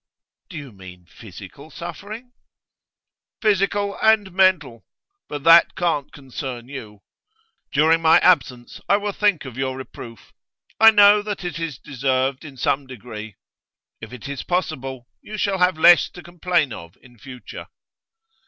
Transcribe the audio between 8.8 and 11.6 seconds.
I will think of your reproof. I know that it